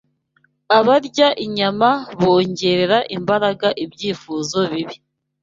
Abarya 0.77 1.27
inyama 1.45 1.89
bongerera 2.21 2.97
imbaraga 3.17 3.67
ibyifuzo 3.83 4.59
bibi 4.71 4.95